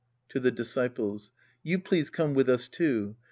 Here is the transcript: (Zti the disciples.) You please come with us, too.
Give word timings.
(Zti 0.33 0.41
the 0.41 0.49
disciples.) 0.49 1.29
You 1.61 1.77
please 1.77 2.09
come 2.09 2.33
with 2.33 2.49
us, 2.49 2.67
too. 2.67 3.17